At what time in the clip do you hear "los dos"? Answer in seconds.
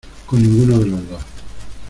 0.87-1.21